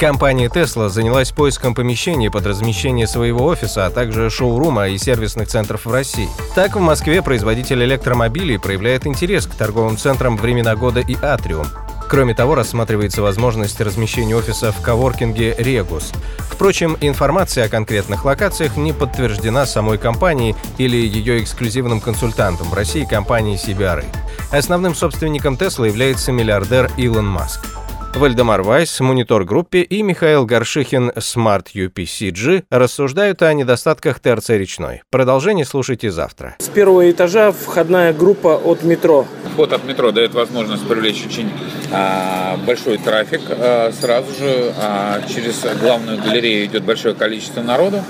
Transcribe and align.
Компания 0.00 0.46
Tesla 0.46 0.88
занялась 0.88 1.30
поиском 1.30 1.74
помещений 1.74 2.30
под 2.30 2.46
размещение 2.46 3.06
своего 3.06 3.44
офиса, 3.44 3.84
а 3.84 3.90
также 3.90 4.30
шоурума 4.30 4.88
и 4.88 4.96
сервисных 4.96 5.48
центров 5.48 5.84
в 5.84 5.92
России. 5.92 6.26
Так, 6.54 6.74
в 6.74 6.80
Москве 6.80 7.20
производитель 7.20 7.84
электромобилей 7.84 8.58
проявляет 8.58 9.06
интерес 9.06 9.44
к 9.44 9.54
торговым 9.54 9.98
центрам 9.98 10.38
«Времена 10.38 10.74
года» 10.74 11.00
и 11.00 11.14
«Атриум». 11.20 11.66
Кроме 12.08 12.34
того, 12.34 12.54
рассматривается 12.54 13.20
возможность 13.20 13.78
размещения 13.78 14.34
офиса 14.34 14.72
в 14.72 14.80
коворкинге 14.80 15.54
«Regus». 15.58 16.14
Впрочем, 16.38 16.96
информация 17.02 17.66
о 17.66 17.68
конкретных 17.68 18.24
локациях 18.24 18.78
не 18.78 18.94
подтверждена 18.94 19.66
самой 19.66 19.98
компанией 19.98 20.56
или 20.78 20.96
ее 20.96 21.42
эксклюзивным 21.42 22.00
консультантом 22.00 22.70
в 22.70 22.74
России 22.74 23.04
компанией 23.04 23.56
CBRE. 23.56 24.06
Основным 24.50 24.94
собственником 24.94 25.56
Tesla 25.56 25.86
является 25.86 26.32
миллиардер 26.32 26.90
Илон 26.96 27.26
Маск. 27.26 27.79
Вальдемар 28.14 28.62
Вайс, 28.62 28.98
Monitor 29.00 29.44
Group 29.44 29.82
и 29.82 30.02
Михаил 30.02 30.44
Горшихин, 30.44 31.10
Smart 31.10 31.68
UPCG 31.74 32.64
рассуждают 32.68 33.40
о 33.42 33.52
недостатках 33.54 34.18
ТРЦ 34.18 34.50
«Речной». 34.50 35.02
Продолжение 35.10 35.64
слушайте 35.64 36.10
завтра. 36.10 36.56
С 36.58 36.68
первого 36.68 37.08
этажа 37.08 37.52
входная 37.52 38.12
группа 38.12 38.56
от 38.56 38.82
метро. 38.82 39.26
Вход 39.52 39.72
от 39.72 39.84
метро 39.84 40.10
дает 40.10 40.34
возможность 40.34 40.86
привлечь 40.88 41.24
очень 41.24 41.50
а, 41.92 42.58
большой 42.66 42.98
трафик. 42.98 43.42
А, 43.48 43.92
сразу 43.92 44.32
же 44.32 44.74
а, 44.76 45.22
через 45.32 45.64
главную 45.80 46.20
галерею 46.20 46.66
идет 46.66 46.82
большое 46.82 47.14
количество 47.14 47.62
народу. 47.62 48.02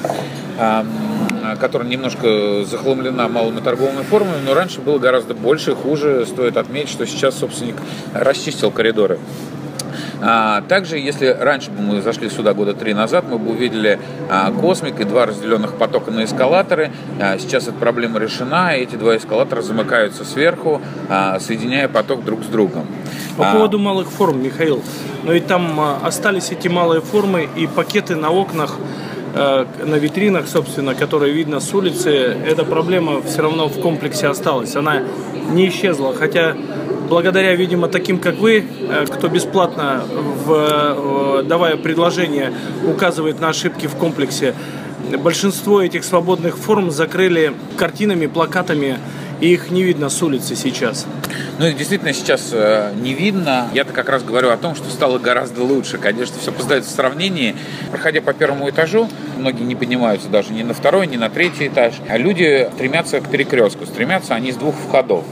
А, 0.59 0.87
которая 1.59 1.89
немножко 1.89 2.65
захламлена 2.65 3.29
малыми 3.29 3.61
торговыми 3.61 4.03
формами, 4.03 4.45
но 4.45 4.55
раньше 4.55 4.81
было 4.81 4.99
гораздо 4.99 5.35
больше, 5.35 5.75
хуже. 5.75 6.27
Стоит 6.27 6.57
отметить, 6.57 6.91
что 6.91 7.07
сейчас 7.07 7.39
собственник 7.39 7.77
расчистил 8.15 8.71
коридоры. 8.71 9.19
А, 10.23 10.63
также, 10.63 10.99
если 10.99 11.27
раньше 11.27 11.71
бы 11.71 11.83
мы 11.83 12.03
зашли 12.03 12.29
сюда 12.29 12.55
года 12.55 12.75
три 12.75 12.95
назад, 12.95 13.25
мы 13.29 13.39
бы 13.39 13.51
увидели 13.51 13.99
а, 14.29 14.53
космик 14.53 15.01
и 15.01 15.05
два 15.05 15.27
разделенных 15.27 15.75
потока 15.75 16.11
на 16.11 16.25
эскалаторы. 16.25 16.91
А, 17.21 17.39
сейчас 17.39 17.65
эта 17.65 17.73
проблема 17.73 18.19
решена, 18.19 18.77
и 18.77 18.83
эти 18.83 18.97
два 18.97 19.17
эскалатора 19.17 19.63
замыкаются 19.63 20.25
сверху, 20.25 20.81
соединяя 21.41 21.89
поток 21.89 22.25
друг 22.25 22.43
с 22.45 22.47
другом. 22.47 22.87
По 23.37 23.53
поводу 23.53 23.79
малых 23.79 24.11
форм, 24.11 24.43
Михаил, 24.43 24.83
но 25.25 25.33
и 25.33 25.41
там 25.41 25.81
остались 26.05 26.51
эти 26.51 26.69
малые 26.69 27.01
формы 27.01 27.49
и 27.57 27.67
пакеты 27.67 28.17
на 28.17 28.31
окнах 28.31 28.77
на 29.33 29.95
витринах, 29.95 30.49
собственно, 30.49 30.97
которые 30.97 31.33
видно 31.33 31.61
с 31.61 31.73
улицы, 31.73 32.11
эта 32.11 32.65
проблема 32.65 33.23
все 33.23 33.43
равно 33.43 33.69
в 33.69 33.81
комплексе 33.81 34.27
осталась. 34.27 34.75
Она 34.75 35.05
не 35.53 35.69
исчезла. 35.69 36.13
Хотя 36.13 36.57
благодаря, 37.11 37.55
видимо, 37.57 37.89
таким, 37.89 38.19
как 38.19 38.37
вы, 38.37 38.65
э, 38.65 39.05
кто 39.07 39.29
бесплатно, 39.29 40.03
в, 40.47 41.43
давая 41.43 41.77
предложение, 41.77 42.53
указывает 42.87 43.41
на 43.41 43.49
ошибки 43.51 43.87
в 43.87 43.97
комплексе, 43.97 44.55
большинство 45.19 45.83
этих 45.83 46.05
свободных 46.05 46.57
форм 46.57 46.91
закрыли 46.91 47.53
картинами, 47.77 48.27
плакатами, 48.27 48.99
и 49.41 49.53
их 49.53 49.71
не 49.71 49.83
видно 49.83 50.09
с 50.09 50.23
улицы 50.23 50.55
сейчас. 50.55 51.07
Ну, 51.59 51.67
их 51.67 51.77
действительно 51.77 52.13
сейчас 52.13 52.51
э, 52.53 52.93
не 52.95 53.15
видно. 53.15 53.69
Я-то 53.75 53.93
как 53.93 54.09
раз 54.09 54.23
говорю 54.23 54.51
о 54.51 54.57
том, 54.57 54.75
что 54.75 54.89
стало 54.91 55.19
гораздо 55.19 55.63
лучше. 55.63 55.99
Конечно, 55.99 56.37
все 56.41 56.53
поздается 56.53 56.91
в 56.91 56.95
сравнении. 56.95 57.57
Проходя 57.91 58.21
по 58.21 58.33
первому 58.33 58.69
этажу, 58.71 59.09
многие 59.37 59.63
не 59.65 59.75
поднимаются 59.75 60.29
даже 60.29 60.53
ни 60.53 60.63
на 60.63 60.75
второй, 60.75 61.07
ни 61.07 61.17
на 61.17 61.29
третий 61.31 61.69
этаж. 61.69 61.95
А 62.09 62.19
люди 62.19 62.69
стремятся 62.75 63.21
к 63.21 63.29
перекрестку. 63.29 63.87
Стремятся 63.87 64.35
они 64.35 64.53
с 64.53 64.57
двух 64.57 64.75
входов. 64.75 65.25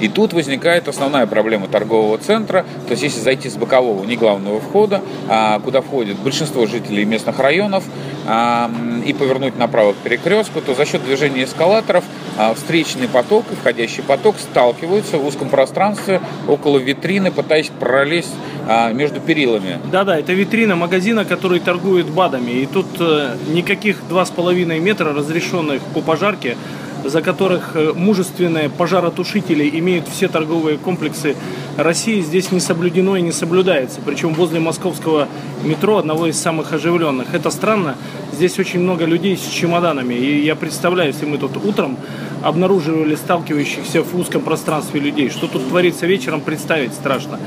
И 0.00 0.08
тут 0.08 0.32
возникает 0.32 0.88
основная 0.88 1.26
проблема 1.26 1.68
торгового 1.68 2.18
центра. 2.18 2.64
То 2.86 2.92
есть 2.92 3.02
если 3.02 3.20
зайти 3.20 3.48
с 3.48 3.56
бокового, 3.56 4.04
не 4.04 4.16
главного 4.16 4.60
входа, 4.60 5.00
а, 5.28 5.60
куда 5.60 5.80
входит 5.80 6.16
большинство 6.18 6.66
жителей 6.66 7.04
местных 7.04 7.38
районов, 7.38 7.84
а, 8.26 8.70
и 9.04 9.12
повернуть 9.12 9.56
направо 9.58 9.92
к 9.92 9.96
перекрестку, 9.96 10.60
то 10.60 10.74
за 10.74 10.84
счет 10.84 11.04
движения 11.04 11.44
эскалаторов 11.44 12.04
а, 12.36 12.54
встречный 12.54 13.08
поток 13.08 13.44
и 13.52 13.54
входящий 13.54 14.02
поток 14.02 14.36
сталкиваются 14.38 15.18
в 15.18 15.26
узком 15.26 15.48
пространстве 15.48 16.20
около 16.48 16.78
витрины, 16.78 17.30
пытаясь 17.30 17.68
пролезть 17.68 18.34
между 18.92 19.20
перилами. 19.20 19.78
Да-да, 19.92 20.18
это 20.18 20.32
витрина 20.32 20.74
магазина, 20.74 21.24
который 21.24 21.60
торгует 21.60 22.10
БАДами. 22.10 22.50
И 22.50 22.66
тут 22.66 22.86
э, 22.98 23.36
никаких 23.46 23.98
2,5 24.10 24.80
метра 24.80 25.12
разрешенных 25.12 25.80
по 25.94 26.00
пожарке 26.00 26.56
за 27.08 27.22
которых 27.22 27.72
э, 27.74 27.92
мужественные 27.94 28.68
пожаротушители 28.68 29.68
имеют 29.78 30.08
все 30.08 30.28
торговые 30.28 30.78
комплексы 30.78 31.36
России, 31.76 32.20
здесь 32.20 32.52
не 32.52 32.60
соблюдено 32.60 33.16
и 33.16 33.22
не 33.22 33.32
соблюдается. 33.32 34.00
Причем 34.04 34.34
возле 34.34 34.60
московского 34.60 35.28
метро, 35.64 35.98
одного 35.98 36.26
из 36.26 36.38
самых 36.38 36.72
оживленных. 36.72 37.34
Это 37.34 37.50
странно. 37.50 37.96
Здесь 38.32 38.58
очень 38.58 38.80
много 38.80 39.04
людей 39.04 39.36
с 39.36 39.48
чемоданами. 39.48 40.14
И 40.14 40.44
я 40.44 40.56
представляю, 40.56 41.12
если 41.12 41.26
мы 41.26 41.38
тут 41.38 41.56
утром 41.56 41.96
обнаруживали 42.42 43.14
сталкивающихся 43.14 44.02
в 44.02 44.14
узком 44.18 44.42
пространстве 44.42 45.00
людей, 45.00 45.30
что 45.30 45.46
тут 45.46 45.68
творится 45.68 46.06
вечером, 46.06 46.40
представить 46.40 46.92
страшно. 46.92 47.38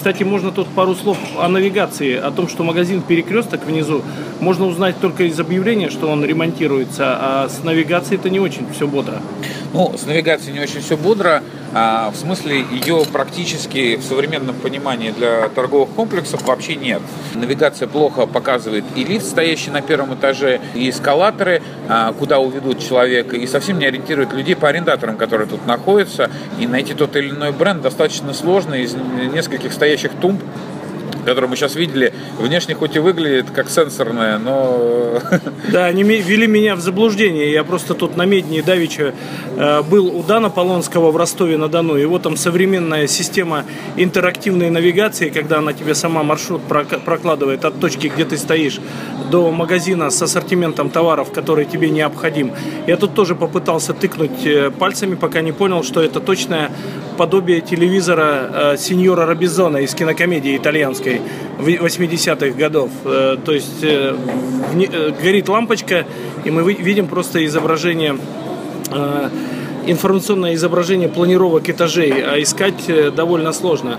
Кстати, 0.00 0.22
можно 0.22 0.50
тут 0.50 0.66
пару 0.68 0.94
слов 0.94 1.18
о 1.38 1.46
навигации, 1.46 2.16
о 2.16 2.30
том, 2.30 2.48
что 2.48 2.64
магазин 2.64 3.02
«Перекресток» 3.02 3.66
внизу 3.66 4.00
можно 4.40 4.64
узнать 4.64 4.98
только 4.98 5.24
из 5.24 5.38
объявления, 5.38 5.90
что 5.90 6.08
он 6.08 6.24
ремонтируется, 6.24 7.04
а 7.04 7.48
с 7.50 7.62
навигацией 7.62 8.18
это 8.18 8.30
не 8.30 8.40
очень 8.40 8.64
все 8.72 8.86
бодро. 8.86 9.20
Ну, 9.72 9.96
с 9.96 10.04
навигацией 10.04 10.54
не 10.54 10.60
очень 10.60 10.80
все 10.80 10.96
бодро. 10.96 11.42
А, 11.72 12.10
в 12.10 12.16
смысле, 12.16 12.64
ее 12.72 13.04
практически 13.12 13.94
в 13.94 14.02
современном 14.02 14.56
понимании 14.56 15.12
для 15.12 15.48
торговых 15.50 15.90
комплексов 15.90 16.42
вообще 16.42 16.74
нет. 16.74 17.00
Навигация 17.34 17.86
плохо 17.86 18.26
показывает 18.26 18.84
и 18.96 19.04
лифт, 19.04 19.26
стоящий 19.26 19.70
на 19.70 19.80
первом 19.80 20.14
этаже, 20.14 20.60
и 20.74 20.90
эскалаторы, 20.90 21.62
а, 21.88 22.12
куда 22.12 22.40
уведут 22.40 22.80
человека, 22.80 23.36
и 23.36 23.46
совсем 23.46 23.78
не 23.78 23.86
ориентирует 23.86 24.32
людей 24.32 24.56
по 24.56 24.68
арендаторам, 24.68 25.16
которые 25.16 25.46
тут 25.46 25.64
находятся. 25.66 26.28
И 26.58 26.66
найти 26.66 26.94
тот 26.94 27.14
или 27.14 27.30
иной 27.30 27.52
бренд 27.52 27.82
достаточно 27.82 28.34
сложно 28.34 28.74
из 28.74 28.96
нескольких 29.32 29.72
стоящих 29.72 30.10
тумб 30.20 30.42
которую 31.24 31.50
мы 31.50 31.56
сейчас 31.56 31.74
видели, 31.74 32.12
внешне 32.38 32.74
хоть 32.74 32.96
и 32.96 32.98
выглядит 32.98 33.50
как 33.50 33.70
сенсорная, 33.70 34.38
но... 34.38 35.20
Да, 35.72 35.86
они 35.86 36.02
ввели 36.02 36.46
меня 36.46 36.74
в 36.74 36.80
заблуждение. 36.80 37.52
Я 37.52 37.64
просто 37.64 37.94
тут 37.94 38.16
на 38.16 38.24
Медне 38.24 38.62
Давича 38.62 39.14
э, 39.56 39.82
был 39.82 40.06
у 40.16 40.22
Дана 40.22 40.50
Полонского 40.50 41.10
в 41.10 41.16
Ростове-на-Дону. 41.16 41.96
Его 41.96 42.18
там 42.18 42.36
современная 42.36 43.06
система 43.06 43.64
интерактивной 43.96 44.70
навигации, 44.70 45.30
когда 45.30 45.58
она 45.58 45.72
тебе 45.72 45.94
сама 45.94 46.22
маршрут 46.22 46.62
прокладывает 46.62 47.64
от 47.64 47.78
точки, 47.80 48.08
где 48.08 48.24
ты 48.24 48.36
стоишь, 48.36 48.80
до 49.30 49.50
магазина 49.50 50.10
с 50.10 50.20
ассортиментом 50.22 50.90
товаров, 50.90 51.32
который 51.32 51.64
тебе 51.64 51.90
необходим. 51.90 52.52
Я 52.86 52.96
тут 52.96 53.14
тоже 53.14 53.34
попытался 53.34 53.94
тыкнуть 53.94 54.44
э, 54.46 54.70
пальцами, 54.70 55.14
пока 55.14 55.40
не 55.40 55.52
понял, 55.52 55.82
что 55.82 56.02
это 56.02 56.20
точное 56.20 56.70
подобие 57.16 57.60
телевизора 57.60 58.50
э, 58.52 58.76
сеньора 58.78 59.26
Робизона 59.26 59.78
из 59.78 59.94
кинокомедии 59.94 60.56
итальянской 60.56 61.09
80-х 61.58 62.56
годов. 62.56 62.90
Э, 63.04 63.36
то 63.44 63.52
есть 63.52 63.82
э, 63.82 64.14
э, 64.74 65.12
горит 65.22 65.48
лампочка, 65.48 66.06
и 66.44 66.50
мы 66.50 66.72
видим 66.72 67.06
просто 67.06 67.44
изображение 67.46 68.16
информационное 69.86 70.54
изображение 70.54 71.08
планировок 71.08 71.70
этажей, 71.70 72.12
а 72.22 72.42
искать 72.42 73.14
довольно 73.14 73.52
сложно. 73.52 73.98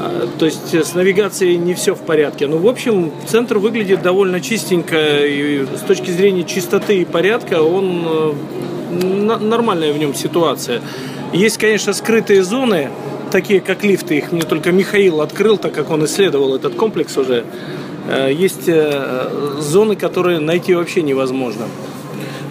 Э, 0.00 0.26
то 0.38 0.46
есть 0.46 0.74
с 0.74 0.94
навигацией 0.94 1.56
не 1.56 1.74
все 1.74 1.94
в 1.94 2.00
порядке. 2.00 2.46
Но, 2.46 2.56
ну, 2.56 2.62
в 2.62 2.68
общем, 2.68 3.12
центр 3.26 3.58
выглядит 3.58 4.02
довольно 4.02 4.40
чистенько. 4.40 5.26
И 5.26 5.64
с 5.64 5.80
точки 5.80 6.10
зрения 6.10 6.44
чистоты 6.44 7.02
и 7.02 7.04
порядка 7.04 7.62
он 7.62 8.34
нормальная 8.90 9.92
в 9.92 9.98
нем 9.98 10.14
ситуация. 10.14 10.80
Есть, 11.32 11.58
конечно, 11.58 11.92
скрытые 11.92 12.42
зоны, 12.42 12.90
такие 13.30 13.60
как 13.60 13.84
лифты, 13.84 14.18
их 14.18 14.32
мне 14.32 14.42
только 14.42 14.72
Михаил 14.72 15.20
открыл, 15.20 15.58
так 15.58 15.72
как 15.72 15.90
он 15.90 16.04
исследовал 16.04 16.54
этот 16.54 16.74
комплекс 16.74 17.16
уже. 17.16 17.44
Э, 18.08 18.32
есть 18.32 18.68
э, 18.68 19.56
зоны, 19.60 19.96
которые 19.96 20.40
найти 20.40 20.74
вообще 20.74 21.02
невозможно. 21.02 21.66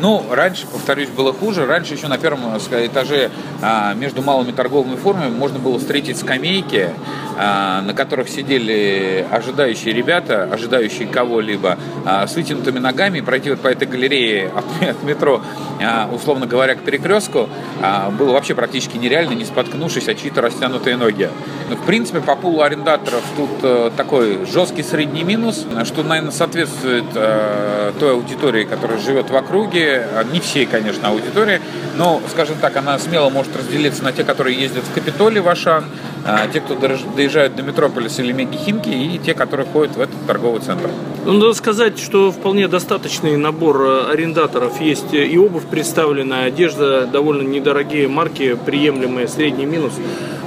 Ну, 0.02 0.26
раньше, 0.30 0.66
повторюсь, 0.66 1.10
было 1.10 1.34
хуже. 1.34 1.66
Раньше 1.66 1.96
еще 1.96 2.08
на 2.08 2.18
первом 2.18 2.58
этаже 2.58 3.32
а, 3.62 3.94
между 3.94 4.22
малыми 4.22 4.54
торговыми 4.54 4.96
формами 4.96 5.30
можно 5.30 5.60
было 5.60 5.78
встретить 5.78 6.18
скамейки, 6.18 6.92
а, 7.38 7.82
на 7.82 7.94
которых 7.94 8.30
сидели 8.30 9.28
ожидающие 9.30 9.94
ребята, 9.94 10.44
ожидающие 10.50 11.06
кого-либо, 11.06 11.78
а, 12.06 12.28
с 12.28 12.36
вытянутыми 12.36 12.80
ногами. 12.80 13.20
Пройти 13.20 13.50
вот 13.50 13.60
по 13.60 13.68
этой 13.68 13.88
галерее 13.90 14.54
от, 14.82 15.04
метро, 15.04 15.42
условно 16.14 16.46
говоря, 16.46 16.76
к 16.76 16.80
перекрестку, 16.82 17.50
было 18.18 18.34
вообще 18.34 18.56
практически 18.56 18.98
нереально, 18.98 19.34
не 19.34 19.46
споткнувшись 19.46 20.08
о 20.08 20.16
чьи-то 20.16 20.42
растянутые 20.42 20.96
ноги. 20.96 21.30
Но, 21.70 21.76
в 21.76 21.86
принципе, 21.86 22.20
по 22.20 22.36
пулу 22.36 22.62
арендаторов 22.62 23.24
тут 23.38 23.50
а, 23.62 23.92
такой 23.96 24.46
жесткий 24.52 24.82
средний 24.82 25.24
минус, 25.24 25.66
что, 25.86 26.02
наверное, 26.02 26.32
соответствует 26.32 27.06
а, 27.16 27.94
той 28.00 28.14
аудитории, 28.14 28.64
которая 28.64 28.98
живет 28.98 29.30
в 29.30 29.36
округе, 29.36 29.89
а, 29.90 30.24
не 30.24 30.40
всей, 30.40 30.66
конечно, 30.66 31.10
аудитории, 31.10 31.62
но, 31.98 32.22
скажем 32.30 32.58
так, 32.62 32.76
она 32.78 32.98
смело 33.00 33.30
может 33.30 33.56
разделиться 33.56 34.04
на 34.04 34.12
те, 34.12 34.24
которые 34.24 34.60
ездят 34.60 34.84
в 34.84 34.94
Капитолий, 34.94 35.42
в 35.42 35.50
Ашан, 35.50 35.86
а, 36.26 36.48
те, 36.48 36.62
кто 36.62 36.76
доезжают 36.76 37.56
до 37.56 37.64
Метрополиса 37.64 38.22
или 38.22 38.32
Мегихимки, 38.32 38.90
и 38.90 39.18
те, 39.18 39.34
которые 39.34 39.66
ходят 39.68 39.96
в 39.96 40.02
этот 40.02 40.16
торговый 40.28 40.62
центр. 40.62 40.90
Ну, 41.26 41.34
надо 41.34 41.54
сказать, 41.54 42.00
что 42.00 42.32
вполне 42.32 42.68
достаточный 42.68 43.38
набор 43.38 43.82
э, 43.82 44.12
арендаторов 44.12 44.80
есть. 44.82 45.14
И 45.14 45.38
обувь 45.38 45.66
представлена, 45.66 46.44
одежда 46.44 47.06
довольно 47.06 47.48
недорогие 47.48 48.08
марки, 48.08 48.56
приемлемые, 48.66 49.28
средний 49.28 49.66
минус. 49.66 49.94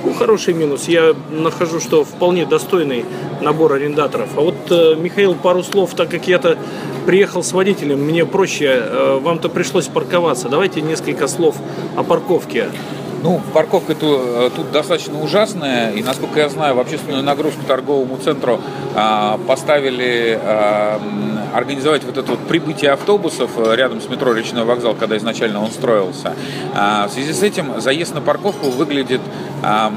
Ну, 0.05 0.13
хороший 0.15 0.55
минус. 0.55 0.89
Я 0.89 1.15
нахожу, 1.31 1.79
что 1.79 2.05
вполне 2.05 2.45
достойный 2.45 3.05
набор 3.41 3.75
арендаторов. 3.75 4.31
А 4.37 4.41
вот, 4.41 4.55
э, 4.71 4.97
Михаил, 4.97 5.35
пару 5.35 5.63
слов, 5.63 5.95
так 5.95 6.11
как 6.11 6.27
я-то 6.27 6.59
приехал 7.07 7.45
с 7.45 7.53
водителем, 7.53 8.01
мне 8.01 8.27
проще, 8.27 8.67
э, 8.67 9.19
вам-то 9.23 9.49
пришлось 9.49 9.87
парковаться. 9.87 10.49
Давайте 10.49 10.81
несколько 10.81 11.29
слов 11.29 11.57
о 11.97 12.03
парковке. 12.03 12.69
Ну, 13.23 13.41
парковка 13.55 13.95
тут, 13.95 14.21
э, 14.25 14.51
тут 14.55 14.73
достаточно 14.73 15.21
ужасная, 15.21 15.93
и, 15.93 16.03
насколько 16.03 16.41
я 16.41 16.49
знаю, 16.49 16.75
в 16.75 16.81
общественную 16.81 17.23
нагрузку 17.23 17.63
торговому 17.67 18.17
центру 18.19 18.61
а, 18.95 19.39
поставили 19.47 20.39
а, 20.43 21.01
организовать 21.55 22.03
вот 22.05 22.17
это 22.19 22.31
вот 22.31 22.41
прибытие 22.49 22.91
автобусов 22.91 23.51
э, 23.57 23.77
рядом 23.77 24.01
с 24.01 24.09
метро 24.09 24.33
Речной 24.33 24.65
вокзал, 24.65 24.95
когда 24.95 25.17
изначально 25.17 25.63
он 25.63 25.71
строился. 25.71 26.35
А, 26.75 27.09
в 27.09 27.13
связи 27.13 27.33
с 27.33 27.43
этим 27.43 27.81
заезд 27.81 28.15
на 28.15 28.21
парковку 28.21 28.71
выглядит 28.71 29.21
а, 29.63 29.93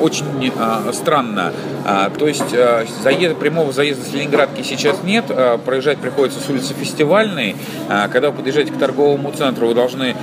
очень 0.00 0.52
а, 0.58 0.90
странно. 0.92 1.52
А, 1.84 2.10
то 2.10 2.28
есть 2.28 2.52
а, 2.52 2.84
заезд, 3.02 3.36
прямого 3.36 3.72
заезда 3.72 4.04
с 4.04 4.12
Ленинградки 4.12 4.62
сейчас 4.62 5.02
нет, 5.02 5.24
а, 5.30 5.58
проезжать 5.58 5.98
приходится 5.98 6.40
с 6.40 6.48
улицы 6.48 6.74
Фестивальной. 6.74 7.56
А, 7.88 8.08
когда 8.08 8.30
вы 8.30 8.36
подъезжаете 8.36 8.72
к 8.72 8.78
торговому 8.78 9.32
центру, 9.32 9.68
вы 9.68 9.74
должны 9.74 10.14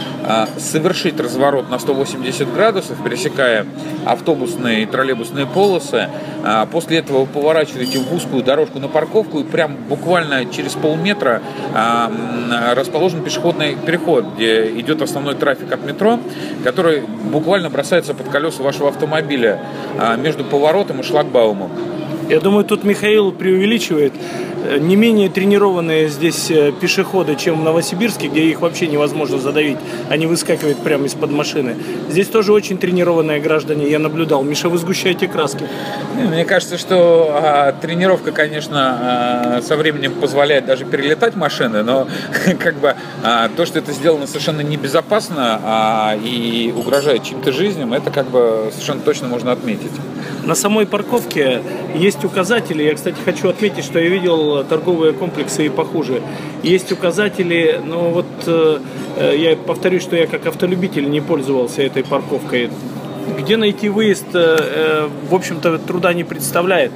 совершить 0.58 1.20
разворот 1.20 1.70
на 1.70 1.80
180 1.80 2.54
градусов, 2.54 2.98
пересекая 3.04 3.66
автобусные 4.06 4.84
и 4.84 4.86
троллейбусные 4.86 5.46
полосы. 5.46 6.10
После 6.72 7.00
этого 7.00 7.22
вы 7.22 7.26
поворачиваете 7.26 8.00
в 8.00 8.14
узкую 8.14 8.44
дорожку 8.44 8.80
на 8.80 8.88
парковку 8.88 9.40
и 9.40 9.44
прям 9.44 9.76
буквально 9.88 10.46
через 10.46 10.74
полметра 10.74 11.42
расположен 12.76 13.24
пешеходный 13.24 13.76
переход, 13.76 14.26
где 14.36 14.68
идет 14.80 15.02
основной 15.02 15.36
трафик 15.36 15.72
от 15.72 15.84
метро, 15.84 16.20
который 16.64 17.02
буквально 17.02 17.70
бросается 17.70 18.14
под 18.14 18.30
колеса 18.30 18.64
вашего 18.64 18.90
автомобиля. 18.90 19.60
А, 19.98 20.16
между 20.16 20.44
поворотом 20.44 21.00
и 21.00 21.04
шлагбаумом. 21.04 21.72
Я 22.30 22.40
думаю, 22.40 22.66
тут 22.66 22.84
Михаил 22.84 23.32
преувеличивает. 23.32 24.14
Э, 24.66 24.78
не 24.78 24.96
менее 24.96 25.30
тренированные 25.30 26.10
здесь 26.10 26.50
э, 26.50 26.72
пешеходы, 26.72 27.36
чем 27.36 27.62
в 27.62 27.64
Новосибирске, 27.64 28.28
где 28.28 28.42
их 28.42 28.62
вообще 28.62 28.88
невозможно 28.88 29.38
задавить. 29.38 29.78
Они 30.10 30.26
выскакивают 30.26 30.80
прямо 30.84 31.06
из-под 31.06 31.32
машины. 31.32 31.76
Здесь 32.10 32.28
тоже 32.28 32.54
очень 32.54 32.78
тренированные 32.78 33.40
граждане, 33.40 33.90
я 33.90 34.00
наблюдал. 34.00 34.44
Миша, 34.44 34.70
вы 34.70 34.78
сгущаете 34.78 35.28
краски. 35.28 35.66
Мне 36.16 36.46
кажется, 36.46 36.78
что 36.78 37.32
а, 37.32 37.72
тренировка, 37.72 38.32
конечно, 38.32 38.98
а, 39.00 39.62
со 39.62 39.76
временем 39.76 40.14
позволяет 40.14 40.66
даже 40.66 40.86
перелетать 40.86 41.36
машины, 41.36 41.84
но 41.84 42.08
как 42.60 42.76
бы 42.76 42.96
а, 43.24 43.50
то, 43.50 43.66
что 43.66 43.80
это 43.80 43.92
сделано 43.92 44.28
совершенно 44.28 44.62
небезопасно 44.62 45.60
а, 45.64 46.18
и 46.22 46.74
угрожает 46.76 47.24
чьим-то 47.24 47.52
жизням, 47.52 47.94
это 47.94 48.12
как 48.12 48.28
бы 48.28 48.70
совершенно 48.72 49.02
точно 49.02 49.28
можно 49.28 49.52
отметить. 49.52 49.92
На 50.44 50.56
самой 50.56 50.86
парковке 50.86 51.62
есть 51.94 52.24
указатели. 52.24 52.82
Я, 52.84 52.96
кстати, 52.96 53.18
хочу 53.26 53.50
отметить, 53.50 53.84
что 53.84 54.00
я 54.00 54.08
видел 54.08 54.47
торговые 54.64 55.14
комплексы 55.14 55.66
и 55.66 55.70
похуже. 55.70 56.22
Есть 56.64 56.92
указатели, 56.92 57.80
но 57.84 58.10
вот 58.10 58.26
э, 58.46 58.80
я 59.38 59.56
повторюсь, 59.56 60.04
что 60.04 60.16
я 60.16 60.28
как 60.28 60.46
автолюбитель 60.46 61.10
не 61.10 61.22
пользовался 61.22 61.82
этой 61.82 62.04
парковкой. 62.04 62.70
Где 63.38 63.58
найти 63.58 63.90
выезд, 63.90 64.28
э, 64.34 64.58
э, 64.60 65.10
в 65.30 65.36
общем-то, 65.36 65.78
труда 65.80 66.14
не 66.14 66.24
представляет. 66.24 66.92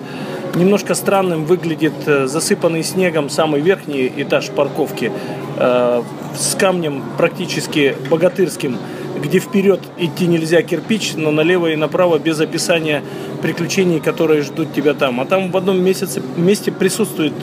Немножко 0.56 0.95
странным 0.95 1.45
выглядит 1.45 1.94
засыпанный 2.06 2.83
снегом 2.83 3.30
самый 3.30 3.62
верхний 3.62 4.12
этаж 4.18 4.50
парковки 4.50 5.09
с 5.57 6.56
камнем 6.56 7.03
практически 7.18 7.95
богатырским 8.09 8.77
где 9.22 9.40
вперед 9.40 9.80
идти 9.98 10.28
нельзя 10.28 10.62
кирпич, 10.62 11.14
но 11.16 11.32
налево 11.32 11.68
и 11.68 11.76
направо 11.76 12.18
без 12.18 12.40
описания 12.40 13.04
приключений, 13.42 14.00
которые 14.00 14.42
ждут 14.42 14.74
тебя 14.74 14.94
там. 14.94 15.22
А 15.22 15.26
там 15.26 15.52
в 15.52 15.58
одном 15.58 15.82
месяце, 15.84 16.22
месте 16.38 16.72
присутствует 16.72 17.34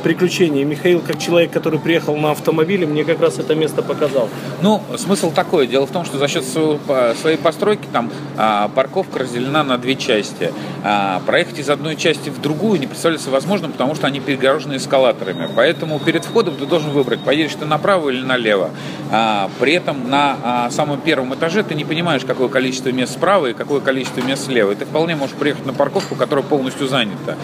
приключения. 0.00 0.64
Михаил, 0.64 1.00
как 1.00 1.18
человек, 1.18 1.50
который 1.50 1.78
приехал 1.78 2.16
на 2.16 2.32
автомобиле, 2.32 2.86
мне 2.86 3.04
как 3.04 3.20
раз 3.20 3.38
это 3.38 3.54
место 3.54 3.82
показал. 3.82 4.28
Ну, 4.62 4.82
смысл 4.96 5.30
такой. 5.32 5.66
Дело 5.66 5.86
в 5.86 5.90
том, 5.90 6.04
что 6.04 6.18
за 6.18 6.28
счет 6.28 6.44
своей 6.44 7.36
постройки 7.36 7.86
там 7.92 8.10
а, 8.36 8.68
парковка 8.68 9.20
разделена 9.20 9.62
на 9.62 9.78
две 9.78 9.96
части. 9.96 10.52
А, 10.82 11.20
проехать 11.26 11.58
из 11.58 11.70
одной 11.70 11.96
части 11.96 12.30
в 12.30 12.40
другую 12.40 12.80
не 12.80 12.86
представляется 12.86 13.30
возможным, 13.30 13.72
потому 13.72 13.94
что 13.94 14.06
они 14.06 14.20
перегорожены 14.20 14.76
эскалаторами. 14.76 15.48
Поэтому 15.54 15.98
перед 15.98 16.24
входом 16.24 16.56
ты 16.56 16.66
должен 16.66 16.90
выбрать, 16.90 17.20
поедешь 17.20 17.54
ты 17.54 17.66
направо 17.66 18.10
или 18.10 18.22
налево. 18.22 18.70
А, 19.10 19.50
при 19.60 19.74
этом 19.74 20.08
на 20.08 20.70
самом 20.70 21.00
первом 21.00 21.34
этаже 21.34 21.62
ты 21.62 21.74
не 21.74 21.84
понимаешь, 21.84 22.22
какое 22.26 22.48
количество 22.48 22.90
мест 22.90 23.12
справа 23.12 23.48
и 23.48 23.52
какое 23.52 23.80
количество 23.80 24.20
мест 24.20 24.46
слева. 24.46 24.72
И 24.72 24.74
ты 24.74 24.84
вполне 24.84 25.16
можешь 25.16 25.36
приехать 25.36 25.66
на 25.66 25.72
парковку, 25.72 26.14
которая 26.14 26.44
полностью 26.44 26.88
занята. 26.88 27.36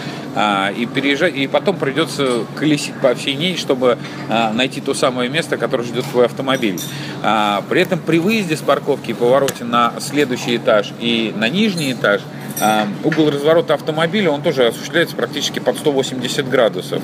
И, 0.76 0.86
переезжать, 0.86 1.34
и 1.34 1.46
потом 1.46 1.76
придется 1.76 2.45
колесить 2.54 2.94
по 3.00 3.14
всей 3.14 3.34
ней, 3.34 3.56
чтобы 3.56 3.98
а, 4.28 4.52
найти 4.52 4.80
то 4.80 4.94
самое 4.94 5.28
место, 5.28 5.56
которое 5.56 5.84
ждет 5.84 6.04
твой 6.06 6.26
автомобиль. 6.26 6.80
А, 7.22 7.62
при 7.68 7.82
этом 7.82 7.98
при 7.98 8.18
выезде 8.18 8.56
с 8.56 8.60
парковки 8.60 9.10
и 9.10 9.14
повороте 9.14 9.64
на 9.64 9.94
следующий 10.00 10.56
этаж 10.56 10.92
и 11.00 11.32
на 11.36 11.48
нижний 11.48 11.92
этаж 11.92 12.22
а, 12.60 12.86
угол 13.04 13.30
разворота 13.30 13.74
автомобиля, 13.74 14.30
он 14.30 14.42
тоже 14.42 14.66
осуществляется 14.66 15.16
практически 15.16 15.58
под 15.58 15.76
180 15.76 16.48
градусов. 16.48 17.02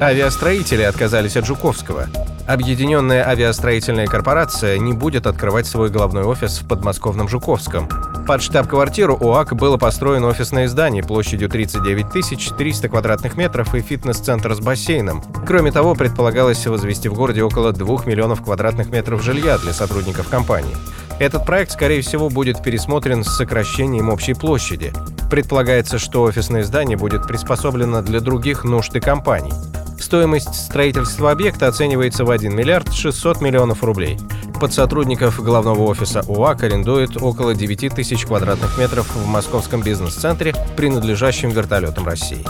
Авиастроители 0.00 0.82
отказались 0.82 1.36
от 1.36 1.44
Жуковского. 1.44 2.06
Объединенная 2.46 3.28
авиастроительная 3.28 4.06
корпорация 4.06 4.78
не 4.78 4.92
будет 4.92 5.26
открывать 5.26 5.66
свой 5.66 5.90
головной 5.90 6.22
офис 6.22 6.60
в 6.60 6.68
подмосковном 6.68 7.28
Жуковском. 7.28 7.88
Под 8.28 8.42
штаб-квартиру 8.42 9.16
УАК 9.16 9.54
было 9.54 9.78
построено 9.78 10.26
офисное 10.26 10.68
здание 10.68 11.02
площадью 11.02 11.48
39 11.48 12.58
300 12.58 12.88
квадратных 12.90 13.38
метров 13.38 13.74
и 13.74 13.80
фитнес-центр 13.80 14.54
с 14.54 14.60
бассейном. 14.60 15.22
Кроме 15.46 15.72
того, 15.72 15.94
предполагалось 15.94 16.66
возвести 16.66 17.08
в 17.08 17.14
городе 17.14 17.42
около 17.42 17.72
2 17.72 18.04
миллионов 18.04 18.44
квадратных 18.44 18.90
метров 18.90 19.22
жилья 19.22 19.56
для 19.56 19.72
сотрудников 19.72 20.28
компании. 20.28 20.76
Этот 21.18 21.46
проект, 21.46 21.72
скорее 21.72 22.02
всего, 22.02 22.28
будет 22.28 22.62
пересмотрен 22.62 23.24
с 23.24 23.34
сокращением 23.34 24.10
общей 24.10 24.34
площади. 24.34 24.92
Предполагается, 25.30 25.98
что 25.98 26.20
офисное 26.24 26.64
здание 26.64 26.98
будет 26.98 27.26
приспособлено 27.26 28.02
для 28.02 28.20
других 28.20 28.62
нужд 28.62 28.94
и 28.94 29.00
компаний. 29.00 29.54
Стоимость 29.98 30.54
строительства 30.54 31.30
объекта 31.30 31.66
оценивается 31.66 32.26
в 32.26 32.30
1 32.30 32.54
миллиард 32.54 32.92
600 32.92 33.40
миллионов 33.40 33.82
рублей. 33.82 34.18
Под 34.60 34.72
сотрудников 34.72 35.40
главного 35.40 35.82
офиса 35.84 36.22
ОАК 36.26 36.64
арендует 36.64 37.22
около 37.22 37.54
9 37.54 37.94
тысяч 37.94 38.26
квадратных 38.26 38.76
метров 38.76 39.14
в 39.14 39.26
московском 39.26 39.82
бизнес-центре, 39.82 40.52
принадлежащем 40.76 41.50
вертолетам 41.50 42.04
России. 42.04 42.44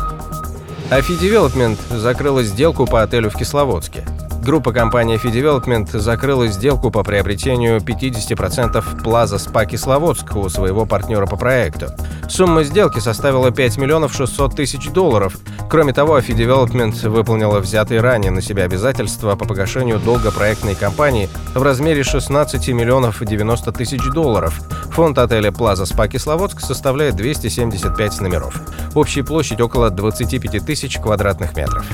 AFI 0.90 1.16
Development 1.16 1.78
закрыла 1.90 2.42
сделку 2.42 2.86
по 2.86 3.02
отелю 3.02 3.28
в 3.28 3.36
Кисловодске. 3.36 4.06
Группа 4.42 4.72
компании 4.72 5.22
Development 5.22 5.98
закрыла 5.98 6.46
сделку 6.48 6.90
по 6.90 7.04
приобретению 7.04 7.80
50% 7.80 9.02
Plaza 9.02 9.38
Spa 9.38 9.66
Кисловодск 9.66 10.34
у 10.34 10.48
своего 10.48 10.86
партнера 10.86 11.26
по 11.26 11.36
проекту. 11.36 11.88
Сумма 12.28 12.62
сделки 12.62 13.00
составила 13.00 13.50
5 13.50 13.78
миллионов 13.78 14.12
600 14.12 14.54
тысяч 14.54 14.90
долларов. 14.90 15.38
Кроме 15.70 15.92
того, 15.92 16.18
Development 16.18 17.08
выполнила 17.08 17.58
взятые 17.58 18.00
ранее 18.00 18.30
на 18.30 18.42
себя 18.42 18.64
обязательства 18.64 19.34
по 19.34 19.46
погашению 19.46 19.98
долга 19.98 20.30
проектной 20.30 20.74
компании 20.74 21.28
в 21.54 21.62
размере 21.62 22.02
16 22.04 22.68
миллионов 22.68 23.24
90 23.24 23.72
тысяч 23.72 24.02
долларов. 24.12 24.60
Фонд 24.92 25.18
отеля 25.18 25.52
Плаза 25.52 25.86
СПА 25.86 26.06
Кисловодск 26.08 26.60
составляет 26.60 27.16
275 27.16 28.20
номеров. 28.20 28.60
Общая 28.94 29.24
площадь 29.24 29.60
около 29.60 29.90
25 29.90 30.64
тысяч 30.64 30.98
квадратных 30.98 31.56
метров. 31.56 31.86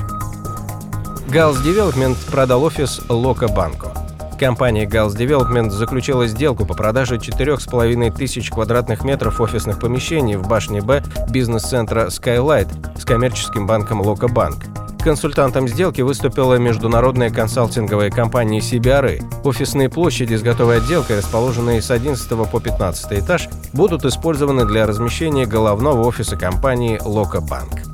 Gals 1.29 1.63
Development 1.65 2.17
продал 2.31 2.65
офис 2.65 3.01
Лока 3.09 3.49
Банку. 3.49 3.94
Компания 4.39 4.85
Gals 4.87 5.17
Development 5.17 5.71
заключила 5.71 6.27
сделку 6.27 6.67
по 6.67 6.75
продаже 6.75 7.17
4,5 7.17 8.17
тысяч 8.17 8.51
квадратных 8.51 9.05
метров 9.05 9.41
офисных 9.41 9.79
помещений 9.79 10.37
в 10.37 10.47
башне 10.47 10.81
Б 10.81 11.03
бизнес-центра 11.31 12.07
Skylight 12.07 12.99
с 12.99 13.05
коммерческим 13.05 13.67
банком 13.67 14.01
Локобанк. 14.01 14.65
Консультантом 15.05 15.69
сделки 15.69 16.01
выступила 16.01 16.55
международная 16.55 17.29
консалтинговая 17.29 18.11
компания 18.11 18.61
CBRE. 18.61 19.23
Офисные 19.45 19.91
площади 19.91 20.35
с 20.35 20.43
готовой 20.43 20.79
отделкой, 20.79 21.19
расположенные 21.19 21.83
с 21.83 21.91
11 21.91 22.51
по 22.51 22.59
15 22.59 23.13
этаж, 23.13 23.49
будут 23.75 24.07
использованы 24.07 24.65
для 24.65 24.87
размещения 24.87 25.45
головного 25.45 26.07
офиса 26.07 26.37
компании 26.37 26.99
Локобанк. 27.05 27.94